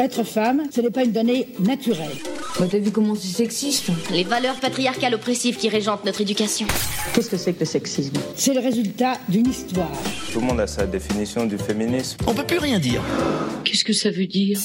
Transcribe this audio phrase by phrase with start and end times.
[0.00, 2.08] Être femme, ce n'est pas une donnée naturelle.
[2.58, 6.66] Bah t'as vu comment c'est sexiste Les valeurs patriarcales oppressives qui régentent notre éducation.
[7.12, 9.92] Qu'est-ce que c'est que le sexisme C'est le résultat d'une histoire.
[10.32, 12.16] Tout le monde a sa définition du féminisme.
[12.26, 13.02] On peut plus rien dire.
[13.64, 14.58] Qu'est-ce que ça veut dire?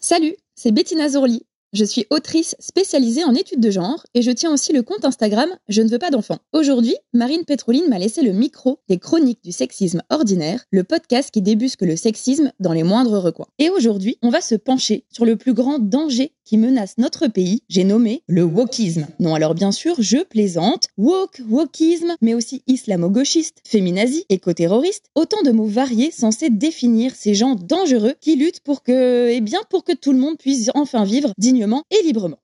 [0.00, 1.44] Salut, c'est Bettina Zorli.
[1.74, 5.48] Je suis autrice spécialisée en études de genre et je tiens aussi le compte Instagram
[5.66, 6.38] Je ne veux pas d'enfants.
[6.52, 11.42] Aujourd'hui, Marine Pétroline m'a laissé le micro des chroniques du sexisme ordinaire, le podcast qui
[11.42, 13.48] débusque le sexisme dans les moindres recoins.
[13.58, 17.62] Et aujourd'hui, on va se pencher sur le plus grand danger qui menace notre pays,
[17.68, 19.06] j'ai nommé le wokisme.
[19.20, 20.88] Non, alors bien sûr, je plaisante.
[20.96, 27.54] Woke, wokisme, mais aussi islamo-gauchiste, féminazi, éco-terroriste, autant de mots variés censés définir ces gens
[27.54, 31.32] dangereux qui luttent pour que, eh bien, pour que tout le monde puisse enfin vivre
[31.38, 32.38] dignement et librement.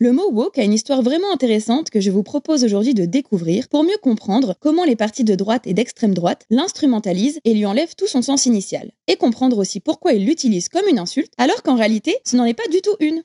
[0.00, 3.68] Le mot woke a une histoire vraiment intéressante que je vous propose aujourd'hui de découvrir
[3.68, 7.94] pour mieux comprendre comment les partis de droite et d'extrême droite l'instrumentalisent et lui enlèvent
[7.94, 8.90] tout son sens initial.
[9.06, 12.54] Et comprendre aussi pourquoi ils l'utilisent comme une insulte alors qu'en réalité ce n'en est
[12.54, 13.22] pas du tout une.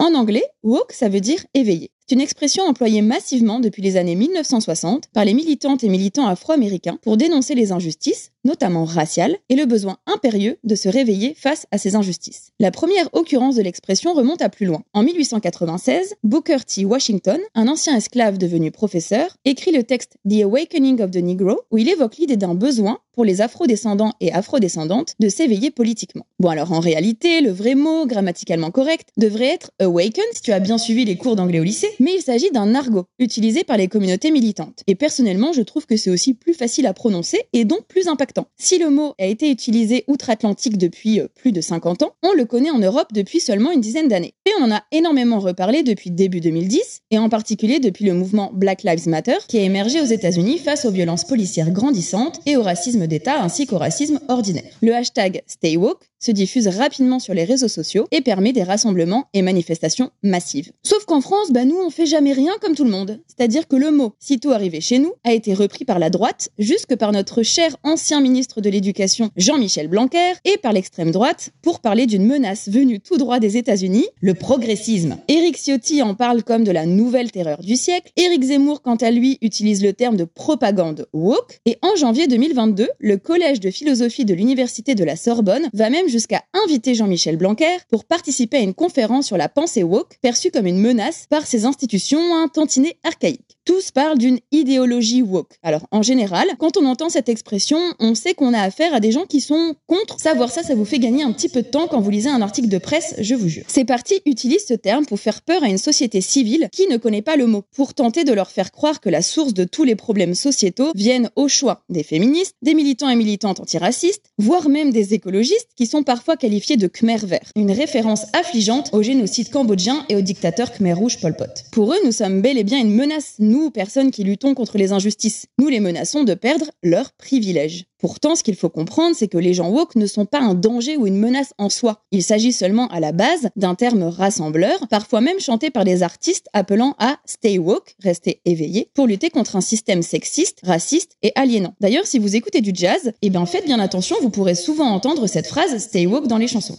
[0.00, 1.90] En anglais, woke ça veut dire éveillé.
[2.08, 6.98] C'est une expression employée massivement depuis les années 1960 par les militantes et militants afro-américains
[7.02, 11.76] pour dénoncer les injustices, notamment raciales, et le besoin impérieux de se réveiller face à
[11.76, 12.52] ces injustices.
[12.60, 14.84] La première occurrence de l'expression remonte à plus loin.
[14.94, 16.86] En 1896, Booker T.
[16.86, 21.76] Washington, un ancien esclave devenu professeur, écrit le texte The Awakening of the Negro, où
[21.76, 26.24] il évoque l'idée d'un besoin pour les afro-descendants et afro-descendantes de s'éveiller politiquement.
[26.38, 30.60] Bon alors en réalité, le vrai mot, grammaticalement correct, devrait être awaken si tu as
[30.60, 33.88] bien suivi les cours d'anglais au lycée, mais il s'agit d'un argot utilisé par les
[33.88, 34.82] communautés militantes.
[34.86, 38.46] Et personnellement, je trouve que c'est aussi plus facile à prononcer et donc plus impactant.
[38.56, 42.44] Si le mot a été utilisé outre-Atlantique depuis euh, plus de 50 ans, on le
[42.44, 44.34] connaît en Europe depuis seulement une dizaine d'années.
[44.46, 48.50] Et on en a énormément reparlé depuis début 2010, et en particulier depuis le mouvement
[48.52, 52.62] Black Lives Matter qui a émergé aux États-Unis face aux violences policières grandissantes et au
[52.62, 54.72] racisme d'État ainsi qu'au racisme ordinaire.
[54.82, 59.42] Le hashtag StayWoke se diffuse rapidement sur les réseaux sociaux et permet des rassemblements et
[59.42, 60.72] manifestations massives.
[60.82, 63.20] Sauf qu'en France, bah nous on fait jamais rien comme tout le monde.
[63.26, 66.96] C'est-à-dire que le mot, sitôt arrivé chez nous, a été repris par la droite, jusque
[66.96, 72.06] par notre cher ancien ministre de l'Éducation Jean-Michel Blanquer, et par l'extrême droite, pour parler
[72.06, 75.18] d'une menace venue tout droit des États-Unis, le progressisme.
[75.28, 79.10] Éric Ciotti en parle comme de la nouvelle terreur du siècle, Éric Zemmour quant à
[79.10, 84.24] lui utilise le terme de propagande woke, et en janvier 2022, le Collège de philosophie
[84.24, 88.74] de l'Université de la Sorbonne va même jusqu'à inviter Jean-Michel Blanquer pour participer à une
[88.74, 93.47] conférence sur la pensée woke, perçue comme une menace par ces institutions un tantinet archaïques.
[93.68, 95.58] Tous parlent d'une idéologie woke.
[95.62, 99.12] Alors, en général, quand on entend cette expression, on sait qu'on a affaire à des
[99.12, 100.18] gens qui sont contre.
[100.18, 102.40] Savoir ça, ça vous fait gagner un petit peu de temps quand vous lisez un
[102.40, 103.64] article de presse, je vous jure.
[103.68, 107.20] Ces partis utilisent ce terme pour faire peur à une société civile qui ne connaît
[107.20, 109.96] pas le mot, pour tenter de leur faire croire que la source de tous les
[109.96, 115.12] problèmes sociétaux viennent au choix des féministes, des militants et militantes antiracistes, voire même des
[115.12, 120.16] écologistes qui sont parfois qualifiés de Khmer vert, une référence affligeante au génocide cambodgien et
[120.16, 121.66] au dictateur Khmer rouge Pol Pot.
[121.70, 123.34] Pour eux, nous sommes bel et bien une menace,
[123.70, 125.46] personnes qui luttons contre les injustices.
[125.58, 127.84] Nous les menaçons de perdre leurs privilèges.
[127.98, 130.96] Pourtant, ce qu'il faut comprendre, c'est que les gens woke ne sont pas un danger
[130.96, 132.04] ou une menace en soi.
[132.12, 136.46] Il s'agit seulement à la base d'un terme rassembleur, parfois même chanté par des artistes
[136.52, 141.74] appelant à stay woke, rester éveillé, pour lutter contre un système sexiste, raciste et aliénant.
[141.80, 145.26] D'ailleurs, si vous écoutez du jazz, eh bien faites bien attention, vous pourrez souvent entendre
[145.26, 146.78] cette phrase stay woke dans les chansons.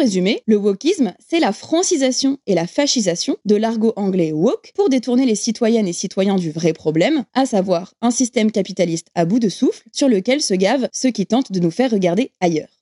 [0.00, 5.26] Résumer, le wokisme, c'est la francisation et la fascisation de l'argot anglais woke pour détourner
[5.26, 9.50] les citoyennes et citoyens du vrai problème, à savoir un système capitaliste à bout de
[9.50, 12.79] souffle sur lequel se gavent ceux qui tentent de nous faire regarder ailleurs.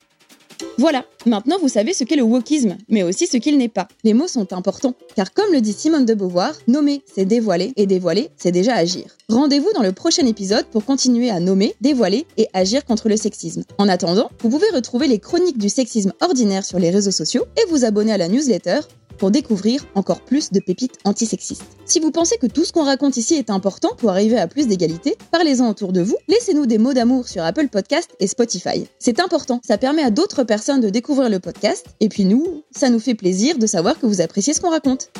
[0.80, 3.88] Voilà, maintenant vous savez ce qu'est le wokisme, mais aussi ce qu'il n'est pas.
[4.04, 7.86] Les mots sont importants, car comme le dit Simone de Beauvoir, nommer c'est dévoiler, et
[7.86, 9.06] dévoiler c'est déjà agir.
[9.28, 13.64] Rendez-vous dans le prochain épisode pour continuer à nommer, dévoiler et agir contre le sexisme.
[13.78, 17.68] En attendant, vous pouvez retrouver les chroniques du sexisme ordinaire sur les réseaux sociaux et
[17.70, 18.78] vous abonner à la newsletter
[19.18, 21.64] pour découvrir encore plus de pépites antisexistes.
[21.84, 24.66] Si vous pensez que tout ce qu'on raconte ici est important pour arriver à plus
[24.66, 28.86] d'égalité, parlez-en autour de vous, laissez-nous des mots d'amour sur Apple Podcast et Spotify.
[28.98, 32.90] C'est important, ça permet à d'autres personnes de découvrir le podcast, et puis nous, ça
[32.90, 35.10] nous fait plaisir de savoir que vous appréciez ce qu'on raconte.